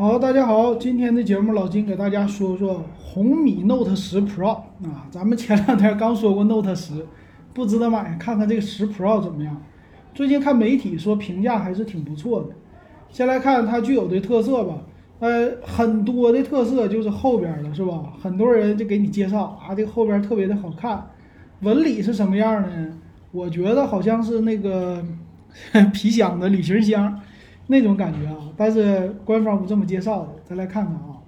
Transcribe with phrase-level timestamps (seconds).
[0.00, 7.06] 好，大家好，今天的节目老金给大家说说红米 Note 十 Pro 啊，咱们前两天刚说过 Note 十，
[7.52, 9.60] 不值得买，看看这个十 Pro 怎么样？
[10.14, 12.48] 最近看媒体说评价还是挺不错的。
[13.10, 14.78] 先来看它具有的特色吧，
[15.18, 18.14] 呃，很多的特色就是后边的是吧？
[18.22, 21.10] 很多人就给你介绍啊，这个后边特别的好看，
[21.60, 22.88] 纹理是什么样的呢？
[23.32, 25.04] 我觉得好像是那个
[25.92, 27.20] 皮箱的旅行箱。
[27.70, 30.28] 那种感觉啊，但是官方不这么介绍的。
[30.44, 31.22] 再来看看啊，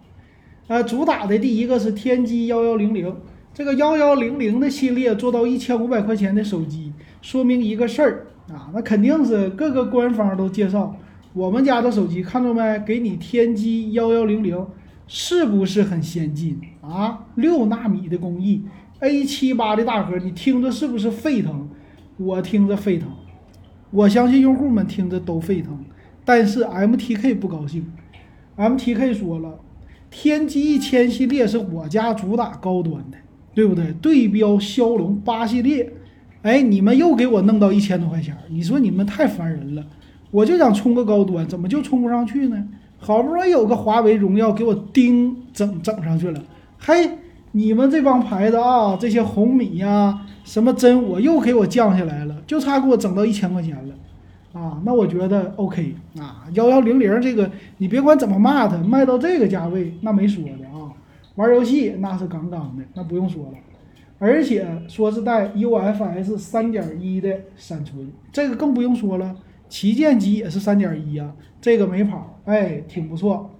[0.67, 3.14] 呃，主打的第一个是天玑幺幺零零，
[3.54, 10.96] 这个幺幺零零的系列做到一千五百块钱的手机，说明一个事儿啊，那肯定是各个官方都介绍
[11.32, 12.79] 我们家的手机，看到没？
[12.81, 14.67] 给你天玑幺幺零零，
[15.06, 17.26] 是不是很先进啊？
[17.36, 18.64] 六纳米的工艺
[18.98, 21.68] ，A 七八的大核，你听着是不是沸腾？
[22.17, 23.09] 我听着沸腾，
[23.90, 25.84] 我相信用户们听着都沸腾。
[26.25, 27.86] 但是 MTK 不高兴
[28.57, 29.58] ，MTK 说了，
[30.11, 33.19] 天玑一千系列是我家主打高端的，
[33.55, 33.92] 对不对？
[34.01, 35.93] 对标骁龙八系列，
[36.43, 39.84] 哎，你们又给我弄到一千多块钱，你说你们太烦人了。
[40.31, 42.69] 我就想冲个高端，怎么就冲不上去呢？
[42.98, 46.41] 好不容易有个华为荣耀给我叮整整上去了，
[46.78, 47.19] 嘿，
[47.50, 53.95] 你们这帮牌子啊，这些红米呀，什么真我又给我降下来了，就差给我整到一千块钱了。
[54.53, 60.92] 啊，那我觉得 OK 啊，幺幺零零这个你别管怎么骂它，卖到这个价位那没说的啊。
[61.36, 63.53] 玩游戏那是杠杠的，那不用说了。
[64.19, 69.34] 而且说是带 UFS 三点一的闪存，这个更不用说了。
[69.69, 73.50] 旗舰机也是三点一呀，这个没跑，哎，挺不错。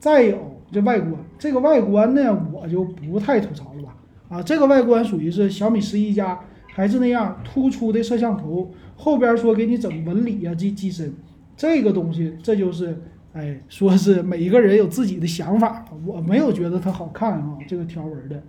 [0.00, 3.96] 再有这外观，这个外观呢，我就不太吐槽了吧。
[4.28, 6.38] 啊，这个外观属于是小米十一加。
[6.72, 11.12] 还是那样突出的摄像头，后边说给你整纹理呀，这机身，
[11.56, 12.96] 这个东西这就是，
[13.32, 18.42] 哎，说是每一个人有自己的想法，我没有觉得它好看啊，这个条纹的。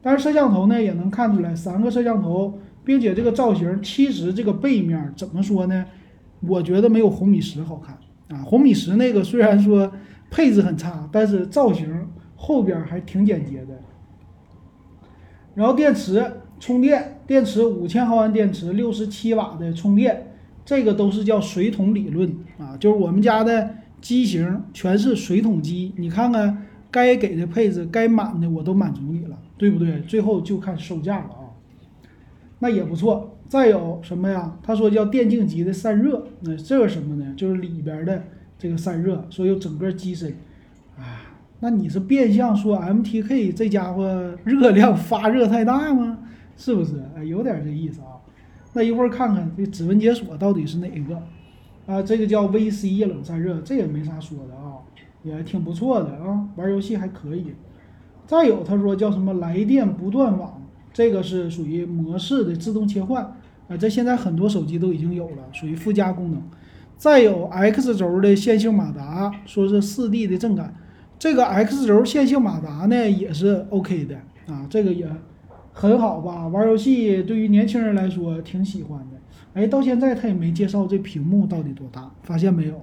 [0.00, 5.84] 但是摄像头呢也能看出来三个摄像头，并且这个造型其实这个背面怎么说呢？
[6.40, 7.96] 我觉得没有红米十好看
[8.36, 8.42] 啊。
[8.44, 9.92] 红米十那个虽然说
[10.30, 13.78] 配置很差，但是造型后边还挺简洁的。
[15.54, 16.24] 然后电池。
[16.58, 20.32] 充电电池五千毫安电池，六十七瓦的充电，
[20.64, 23.68] 这个都是叫水桶理论啊，就是我们家的
[24.00, 30.00] 机型全是水桶机，你看看该给的配置，该满的我都满足你了，对不对？
[30.02, 31.50] 最后就看售价了啊，
[32.60, 33.32] 那也不错。
[33.48, 34.56] 再有什么呀？
[34.62, 37.32] 他说叫电竞级的散热，那这个什么呢？
[37.36, 38.22] 就是里边的
[38.58, 40.30] 这个散热，所有整个机身，
[40.96, 46.18] 啊，那你是变相说 MTK 这家伙热量发热太大吗？
[46.56, 47.02] 是不是？
[47.14, 48.18] 哎，有点这意思啊。
[48.72, 51.22] 那一会儿看看这指纹解锁到底是哪个
[51.86, 52.02] 啊？
[52.02, 54.84] 这个叫 VC 液冷散热，这也没啥说的啊，
[55.22, 57.54] 也挺不错的啊，玩游戏还可以。
[58.26, 60.62] 再有他说叫什么来电不断网，
[60.92, 63.24] 这个是属于模式的自动切换
[63.68, 66.42] 啊，这现在很多手机都已经有了，属于附加功能。
[66.98, 70.74] 再有 X 轴的线性马达，说是四 D 的震感，
[71.18, 74.16] 这个 X 轴线性马达呢也是 OK 的
[74.48, 75.08] 啊，这个也。
[75.78, 79.18] 很好吧，玩游戏对于年轻人来说挺喜欢的。
[79.52, 82.82] 哎，到现在他也没介绍这屏幕到底多大，发现没有？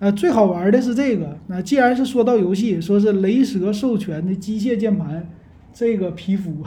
[0.00, 1.38] 呃，最好玩的是这个。
[1.46, 5.30] 那既然是说到游戏，说是雷蛇授权的机械键盘，
[5.72, 6.64] 这个皮肤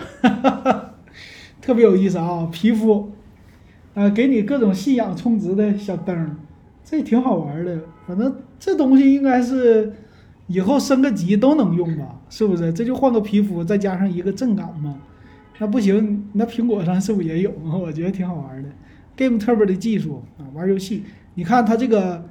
[1.60, 3.12] 特别有意思啊，皮肤，
[3.94, 6.38] 呃，给你各种信仰充值的小灯，
[6.86, 7.78] 这挺好玩的。
[8.08, 9.92] 反正这东西应该是
[10.48, 12.22] 以后升个级都能用吧？
[12.30, 12.72] 是不是？
[12.72, 14.96] 这就换个皮肤，再加上一个震感嘛。
[15.62, 17.52] 那不行，那苹果上是不是也有？
[17.64, 18.70] 我觉得挺好玩的
[19.16, 21.04] ，Game Turbo 的技术啊，玩游戏。
[21.36, 22.26] 你看它这个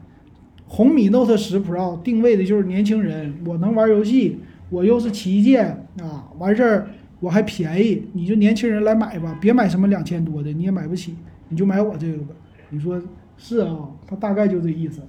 [0.66, 6.88] 红米 Note 十 Pro 定位的就是年轻人，我能玩游戏，我又是旗舰啊，完事儿
[7.20, 11.14] 我还便宜，你就年轻人来买吧，别买什么两千多的，你也买不起，
[11.50, 12.34] 你就买我这个吧。
[12.70, 13.00] 你说
[13.38, 13.90] 是啊？
[14.08, 15.02] 它大概就这意思。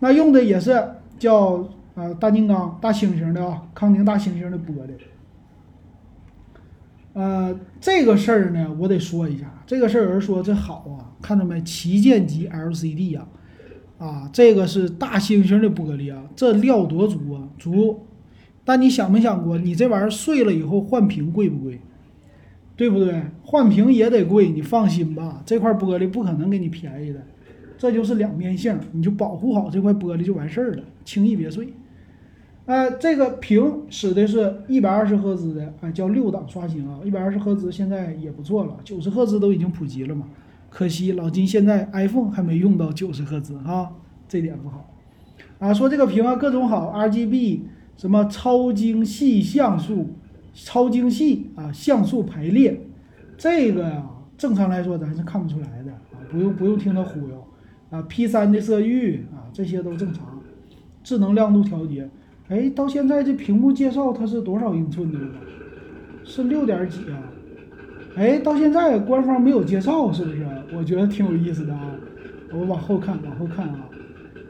[0.00, 0.78] 那用的也是
[1.18, 4.92] 叫啊大金刚大猩猩的啊，康宁大猩猩的玻璃。
[7.18, 9.52] 呃，这个事儿呢，我得说一下。
[9.66, 11.60] 这个事儿有人说这好啊，看到没？
[11.62, 13.26] 旗舰级 LCD 呀，
[13.98, 18.06] 啊，这个是大猩猩的玻璃啊，这料多足啊，足。
[18.64, 21.80] 但你想没想过，你这玩意儿碎了以后换屏贵不贵？
[22.76, 23.20] 对不对？
[23.42, 27.20] 换屏也得贵，你放心吧，这块玻璃不可能给你便宜的。
[27.76, 31.66] 这就是两面性，你就保护好这块玻璃就完事儿了，轻易别碎。
[32.68, 40.26] 呃，这个屏使的是一百二十赫兹的，啊，叫六档刷新啊，一百二十赫兹现在也不错了，九十赫兹都已经普及了嘛。
[40.68, 43.88] 可惜老金现在 iPhone 还没用到九十赫兹啊，
[44.28, 44.86] 这点不好。
[45.58, 47.60] 啊，说这个屏啊各种好，RGB
[47.96, 50.10] 什么超精细像素，
[50.52, 52.78] 超精细啊像素排列，
[53.38, 54.06] 这个呀
[54.36, 57.46] 正常来说咱是看不出来的啊，不用不用听他忽悠
[57.88, 60.38] 啊，P3 的色域啊这些都正常，
[61.02, 62.06] 智能亮度调节，
[62.48, 65.26] 哎，到现在这屏幕介绍它是多少英寸的了？
[66.24, 67.16] 是六点几啊？
[68.16, 70.46] 哎，到现在官方没有介绍，是不是？
[70.74, 71.92] 我觉得挺有意思的啊。
[72.52, 73.88] 我往后看，往后看啊，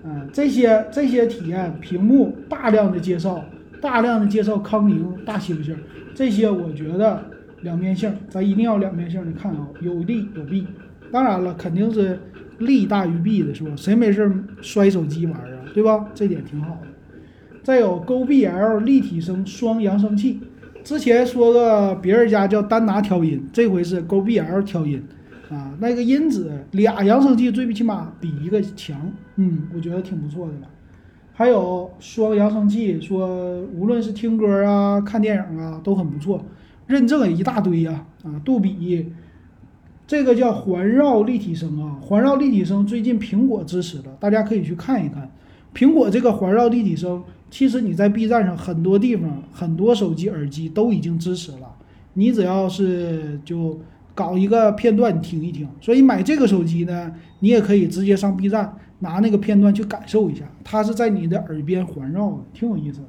[0.05, 3.45] 嗯，这些这些体验，屏幕大量的介绍，
[3.81, 5.75] 大量的介绍康宁大猩猩，
[6.15, 7.21] 这些我觉得
[7.63, 10.65] 两面性，咱一定要两面性的看啊，有利有弊。
[11.11, 12.21] 当然了，肯定是
[12.59, 13.71] 利大于弊的，是吧？
[13.77, 16.09] 谁没事摔手机玩啊，对吧？
[16.15, 16.87] 这点挺好的。
[17.63, 20.41] 再有 GoBL 立体声双扬声器，
[20.83, 25.03] 之前说个别人家叫丹拿调音，这回是 GoBL 调音。
[25.51, 30.69] 啊，那个音质俩扬声器最起码比一个强，嗯，我觉得挺不错的了。
[31.33, 36.45] 还有双扬声器，说无论是听歌啊、看电影啊都很不错，
[36.87, 38.05] 认证也一大堆呀。
[38.25, 39.07] 啊，杜比，
[40.07, 45.31] 这个叫环绕立体声啊，环绕立体声最近苹果支持了，大家可以去看一看。
[45.75, 51.75] 苹果这个环绕立体声，其实你在 B 站上很多地方、很多手机耳机都已经支持了，
[52.15, 53.79] 你只要是就。
[54.15, 63.07] 搞一个片段你听一听，所以买这个手机呢，你也可以直接上 B 站拿那个片段去感受一下，它是在你的耳边环绕的，挺有意思的。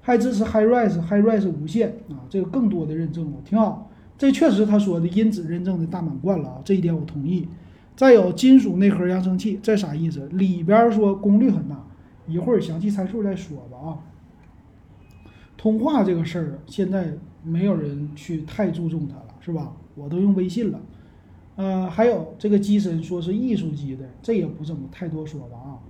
[0.00, 3.90] 还支持 HiRes、HiRes 无线啊，这个更多的认证了，挺好。
[4.16, 7.48] 这确实他说的音质认证的大满贯了啊，这一点我同意。
[7.98, 10.28] 再有金属内核扬声器，这啥意思？
[10.28, 11.84] 里边说功率很大，
[12.28, 13.98] 一会儿详细参数再说吧啊。
[15.56, 19.72] 通话这个事儿，现在没有人去太注重它了，是吧？
[19.96, 20.80] 我都用微信了，
[21.56, 25.82] 呃，还有这个机身说是艺术机的，这也不怎么太多说吧啊。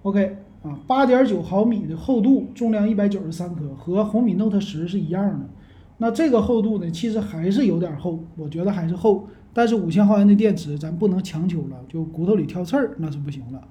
[0.00, 5.46] OK 啊，八点九毫米的厚度，重量一百九十三克，和红米 Note 十是一样的。
[5.98, 9.28] 那这个厚度呢，其实还是有点厚，我觉得还是厚。
[9.54, 13.66] 但是五千毫安的电池，咱不能强求了，就骨头里挑刺儿那是不行了。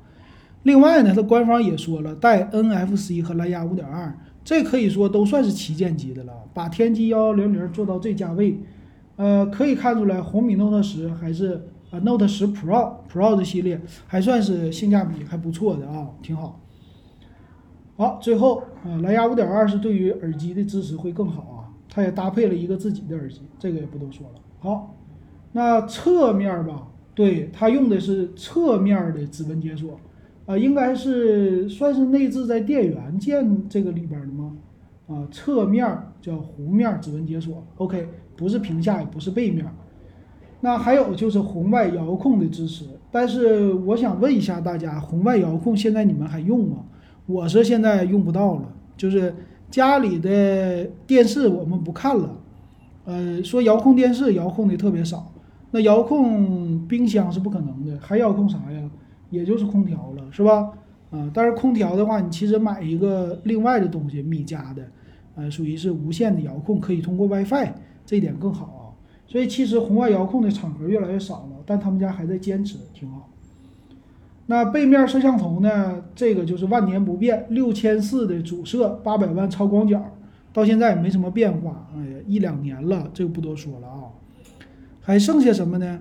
[0.63, 8.59] 另外呢，它官方也说了带 NFC 和蓝牙五点二，这可以说都算是旗舰机的了，把天玑幺幺零零做到这价位。
[9.17, 16.59] 呃，可以看出来，红米 Note 十还是啊 Note 十 Pro Pro 的系列还算是性价比还不错的啊，挺好。
[17.95, 24.39] 好，最后啊，蓝牙五点二是对于耳机的支持会更好啊，它也搭配了一个自己的耳机，这个也不多说了。
[24.59, 24.95] 好，
[25.53, 29.97] 那侧面吧，对，它用的是侧面的指纹解锁，
[30.45, 34.51] 啊，应该是算是内置在电源键这个里边的吗？
[35.07, 35.87] 啊，侧面
[36.21, 38.07] 叫弧面指纹解锁，OK。
[38.35, 39.63] 不是屏下，也不是背面。
[40.59, 46.77] 那还有就是红外遥控的支持，但是我想问一下大家，红外遥控现在你们还用吗？
[47.27, 49.35] 我是现在用不到了，就是
[49.69, 52.37] 家里的电视我们不看了，
[53.05, 55.31] 呃，说遥控电视遥控的特别少，
[55.75, 58.89] 那遥控冰箱是不可能的，还遥控啥呀？
[59.31, 60.71] 也就是空调了，是吧？
[61.09, 64.87] 啊，但是空调的话，你其实买一个另外的东西，米家的，
[65.33, 67.73] 呃，属于是无线的遥控，可以通过 WiFi。
[68.05, 68.83] 这一点更好啊，
[69.25, 73.31] 所以其实红外遥控的场合越来越少了，但他们家还在坚持，挺好。
[74.45, 76.03] 那背面摄像头呢？
[76.13, 80.03] 这个就是万年不变，六千四的主摄，八百万超广角，
[80.51, 84.03] 到现在也没什么变化，哎呀，一两年了，这个不多说了啊。
[85.03, 85.99] 还剩下什么呢？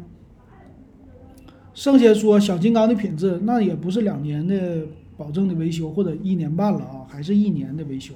[1.75, 8.15] 剩下说小金刚的品质，那也不是两年的保证的维修，或者一年半了啊，还是一年的维修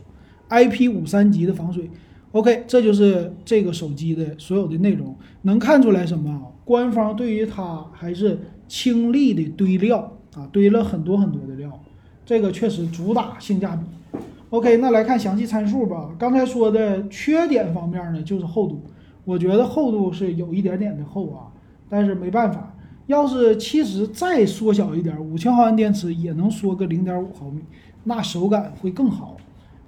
[0.48, 1.90] ，IP 五三级的防水。
[2.32, 6.52] OK，这就是这个手机的所有的内容，能看出来什么？
[6.64, 8.38] 官方对于它还是
[8.68, 11.80] 倾力的堆料啊，堆了很多很多的料，
[12.24, 14.18] 这个确实主打性价比。
[14.50, 16.14] OK，那来看详细参数吧。
[16.18, 18.82] 刚才说的缺点方面呢，就是厚度，
[19.26, 21.52] 我觉得厚度是有一点点的厚啊，
[21.88, 22.74] 但是没办法，
[23.08, 27.60] 要是其实再缩小一点，五千毫安电池也能缩个零点五毫米，
[28.04, 29.36] 那手感会更好。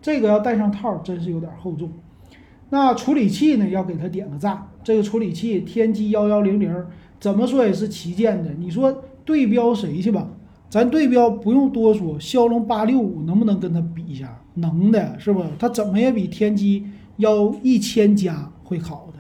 [0.02, 1.88] 这个要带上套，真是有点厚重。
[2.70, 3.68] 那处理器呢？
[3.68, 4.66] 要给它点个赞。
[4.82, 6.84] 这个处理器天玑幺幺零零，
[7.20, 8.50] 怎么说也是旗舰的。
[8.58, 10.28] 你说对标谁去吧？
[10.68, 14.40] 咱对标不用多说，骁龙八六五能不能跟它比一下？
[14.54, 15.42] 能的，是不？
[15.58, 16.82] 它怎么也比天玑
[17.16, 19.17] 幺一千加会好的，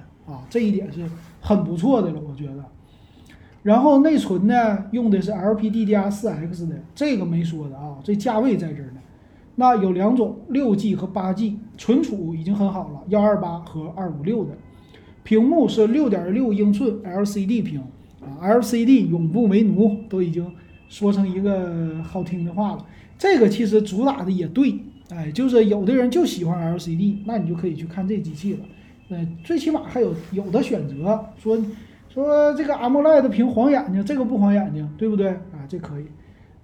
[0.48, 1.04] 这一点是
[1.40, 2.64] 很不错的了，我觉得。
[3.62, 9.00] 然后内存呢，用的是 LPDDR 四 X 的，这个没说的啊，这价位在这儿呢。
[9.56, 14.52] 那有两种，六 G 和八 G，存储已经很好了，幺二八和二五六的，
[15.24, 17.82] 屏幕是六点六英寸 LCD 屏
[18.20, 20.50] 啊，LCD 永不为奴，都已经
[20.88, 22.86] 说成一个好听的话了。
[23.18, 24.78] 这个其实主打的也对，
[25.10, 28.60] 哎，就是有的人就喜欢 LCD，那你就可以去看这机器了。
[29.10, 31.58] 嗯，最起码还有有的选择，说
[32.08, 35.64] 说这个 AMOLED 屏晃眼睛，这个不晃眼睛，对不对啊？
[35.68, 36.04] 这可以。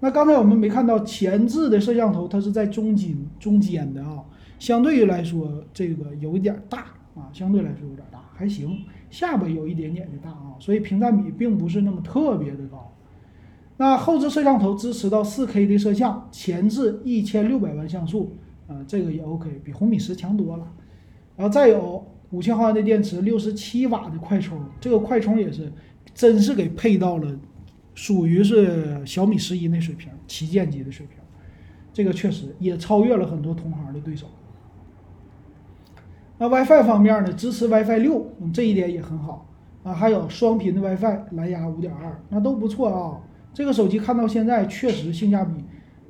[0.00, 4.22] 那刚才我们没看到前置的摄像头，它是在中间中间的啊，
[4.58, 6.80] 相对于来说这个有一点大
[7.14, 8.78] 啊，相对来说有点大，还行。
[9.10, 12.92] 下巴有一点点的大啊，所以屏占比并不是那么特别的高。
[13.76, 18.36] 那后置摄像头支持到 4K 的摄像，前置1600万像素，
[18.68, 20.66] 啊，这个也 OK，比红米十强多了。
[21.36, 25.72] 然后再有五千毫安的电池，六十七瓦的快充，这个快充也是
[26.12, 27.38] 真是给配到了，
[27.94, 31.16] 属于是小米十一那水平，旗舰级的水平。
[31.92, 34.26] 这个确实也超越了很多同行的对手。
[36.38, 39.48] 那 WiFi 方面呢，支持 WiFi 六，这一点也很好
[39.84, 39.94] 啊。
[39.94, 41.90] 还有双频的 WiFi，蓝牙5.2，
[42.30, 43.20] 那都不错啊。
[43.52, 45.52] 这个手机看到现在确实性价比，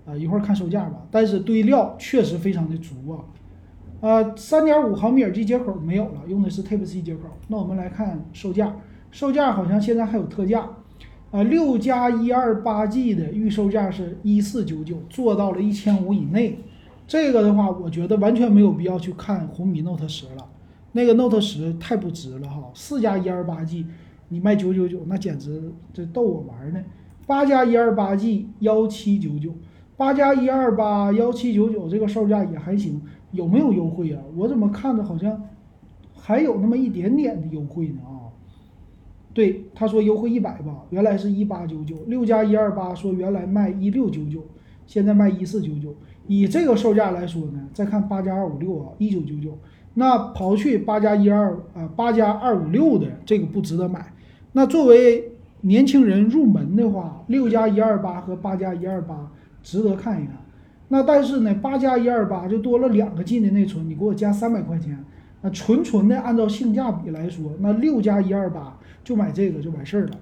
[0.07, 1.07] 啊，一会儿看售价吧。
[1.11, 3.21] 但是堆料确实非常的足啊。
[4.05, 7.23] 呃，三点五毫米耳机接口没有了，用的是 Type C 接口。
[7.49, 8.77] 那我们来看售价，
[9.11, 10.69] 售价好像现在还有特价，
[11.31, 16.59] 呃，六加一二八 G 的预售价是一四九九，做到了一千五以内。
[17.07, 20.47] 这个的话，我觉得完全没有必要去看红米 Note 十了，
[20.93, 22.71] 那个 Note 十太不值了哈。
[22.75, 23.87] 四加一二八 G，
[24.29, 26.81] 你卖九九九，那简直这逗我玩呢。
[27.27, 29.55] 八加一二八 G 幺七九九，
[29.97, 33.01] 八加一二八幺七九九，这个售价也还行。
[33.35, 34.23] 有没有优惠啊？
[34.37, 35.43] 我怎么看着好像
[36.15, 38.01] 还有那么一点点的优惠呢？
[38.05, 38.31] 啊，
[39.35, 41.97] 对，他说优惠一百吧，原来是一八九九。
[42.07, 44.43] 六加一二八说原来卖一六九九，
[44.87, 45.95] 现在卖一四九九。
[46.27, 49.59] 以这个售价来说呢，再看八加二五六啊，一九九九。
[49.95, 54.13] 那刨去八加一二啊，八加二五六的这个不值得买。
[54.53, 59.31] 那作为年轻人入门的话，六加一二八和八加一二八
[59.63, 60.37] 值得看一看。
[60.95, 64.97] 那但是呢，八加一二八就多了两个 G 的内存，你给我加三百块钱，
[65.43, 70.17] 那纯纯的按照性价比来说，那六加一二八就买这个就完事儿了。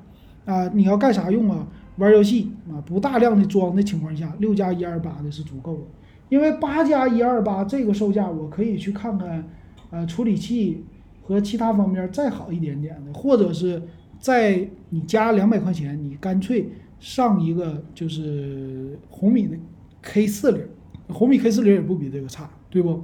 [0.46, 1.68] 啊，你要干啥用啊？
[1.98, 5.82] 玩游戏啊，不大量的装的情况下，六加一二八的是足够的。
[6.30, 9.44] 因为八加一二八这个售价，我可以去看看，
[9.90, 10.82] 呃，处理器
[11.20, 13.82] 和其他方面再好一点点的，或者是
[14.18, 16.66] 在你加两百块钱，你干脆
[16.98, 19.54] 上一个就是红米的
[20.02, 20.66] K 四零，
[21.08, 23.02] 红米 K 四零也不比这个差，对不？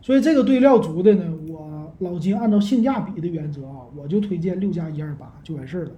[0.00, 5.90] 所以这个堆料足的呢，我老金按照性价比的原则啊，我就推荐六加一二八就完事儿了。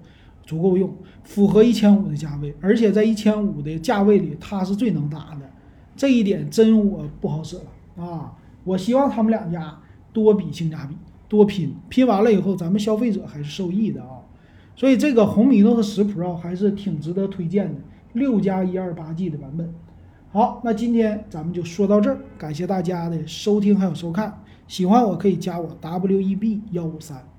[0.42, 0.92] 足够用，
[1.22, 5.48] 符合一千五的价位，而且在一千五的价位里，它是最能打的，
[5.94, 8.36] 这一点真我不好使了啊！
[8.64, 9.78] 我希望他们两家
[10.12, 10.96] 多比性价比，
[11.28, 14.22] 多拼，拼完了以后，咱们消费者还是受益的啊！
[14.74, 17.80] 所以这个红米 Note 十 Pro 还是挺值得推荐的，
[18.12, 19.72] 六加一二八 G 的版本。
[20.32, 27.29] 好，那今天咱们就说到这儿，感谢大家的收听还有收看，喜欢我可以加我 W E B 幺五三。